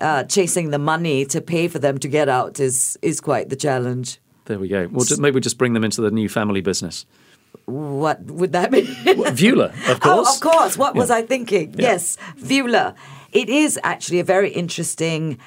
uh, 0.00 0.24
chasing 0.24 0.70
the 0.70 0.78
money 0.78 1.24
to 1.26 1.40
pay 1.40 1.68
for 1.68 1.78
them 1.78 1.98
to 1.98 2.08
get 2.08 2.28
out 2.28 2.58
is 2.60 2.98
is 3.02 3.20
quite 3.20 3.50
the 3.50 3.56
challenge. 3.56 4.18
There 4.46 4.58
we 4.58 4.68
go. 4.68 4.88
Well, 4.90 5.04
just, 5.04 5.20
maybe 5.20 5.34
we 5.36 5.40
just 5.40 5.58
bring 5.58 5.72
them 5.72 5.84
into 5.84 6.00
the 6.02 6.10
new 6.10 6.28
family 6.28 6.60
business. 6.60 7.06
What 7.66 8.20
would 8.26 8.52
that 8.52 8.70
be? 8.70 8.82
Vuulr, 8.82 9.70
of 9.90 10.00
course. 10.00 10.04
Oh, 10.28 10.34
of 10.34 10.40
course. 10.40 10.76
What 10.76 10.94
was 10.94 11.10
I 11.10 11.22
thinking? 11.22 11.74
Yes, 11.78 12.18
Vuulr. 12.38 12.94
It 13.32 13.48
is 13.48 13.78
actually 13.82 14.20
a 14.20 14.24
very 14.24 14.50
interesting 14.50 15.38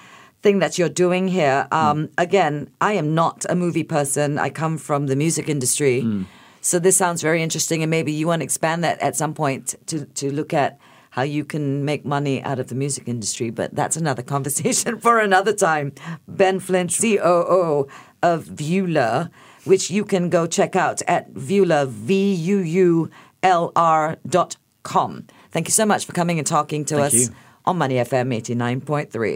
thing 0.42 0.60
that 0.60 0.78
you're 0.78 0.90
doing 0.90 1.28
here. 1.28 1.68
Um, 1.72 2.10
Again, 2.18 2.70
I 2.82 2.94
am 2.94 3.14
not 3.14 3.46
a 3.50 3.56
movie 3.56 3.84
person. 3.84 4.40
I 4.40 4.50
come 4.50 4.78
from 4.78 5.08
the 5.08 5.16
music 5.16 5.48
industry. 5.50 6.26
So 6.62 6.80
this 6.80 6.98
sounds 6.98 7.22
very 7.22 7.42
interesting, 7.44 7.84
and 7.84 7.90
maybe 7.90 8.12
you 8.12 8.28
want 8.28 8.42
to 8.42 8.44
expand 8.44 8.84
that 8.84 9.00
at 9.02 9.16
some 9.16 9.34
point 9.34 9.76
to, 9.88 10.06
to 10.06 10.34
look 10.34 10.54
at 10.54 10.80
how 11.12 11.22
you 11.24 11.46
can 11.46 11.86
make 11.86 12.06
money 12.06 12.44
out 12.44 12.60
of 12.60 12.68
the 12.68 12.76
music 12.76 13.08
industry. 13.08 13.50
But 13.52 13.74
that's 13.74 13.96
another 13.96 14.22
conversation 14.36 15.00
for 15.00 15.20
another 15.20 15.54
time. 15.54 15.94
Ben 16.28 16.60
Flint, 16.60 16.96
COO 17.00 17.88
of 18.22 18.46
Vuulr, 18.46 19.30
which 19.66 19.90
you 19.92 20.04
can 20.06 20.30
go 20.30 20.48
check 20.48 20.76
out 20.76 21.02
at 21.08 21.34
Vuulr, 21.34 21.88
V-U-U-L-R 21.88 23.18
dot 24.28 24.58
com. 24.84 25.26
Thank 25.52 25.68
you 25.68 25.72
so 25.72 25.86
much 25.86 26.06
for 26.06 26.14
coming 26.14 26.38
and 26.38 26.48
talking 26.48 26.86
to 26.86 26.96
Thank 26.96 27.08
us 27.08 27.30
you. 27.30 27.36
on 27.66 27.78
Money 27.78 27.96
FM 27.96 28.34
89.3. 28.36 29.12